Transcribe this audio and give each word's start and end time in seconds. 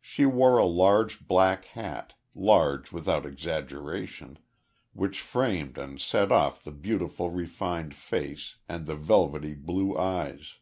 She 0.00 0.26
wore 0.26 0.58
a 0.58 0.64
large 0.66 1.28
black 1.28 1.64
hat 1.66 2.14
large 2.34 2.90
without 2.90 3.24
exaggeration 3.24 4.40
which 4.94 5.20
framed 5.20 5.78
and 5.78 6.00
set 6.00 6.32
off 6.32 6.64
the 6.64 6.72
beautiful 6.72 7.30
refined 7.30 7.94
face, 7.94 8.56
and 8.68 8.84
the 8.86 8.96
velvety 8.96 9.54
blue 9.54 9.96
eyes. 9.96 10.56